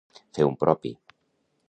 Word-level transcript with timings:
Fer 0.37 0.47
un 0.51 0.55
propi. 0.63 0.95